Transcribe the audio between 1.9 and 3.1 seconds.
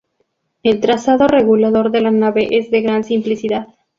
de la nave es de gran